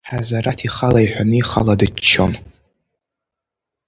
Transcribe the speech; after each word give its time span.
Ҳазараҭ 0.09 0.59
ихала 0.67 0.99
иҳәаны, 1.05 1.35
ихала 1.37 1.73
дыччон. 1.79 2.33